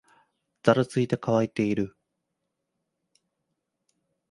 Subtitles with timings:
[0.63, 1.95] ざらついていて、乾いている